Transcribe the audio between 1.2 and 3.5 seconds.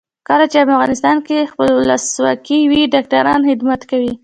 کې ولسواکي وي ډاکټران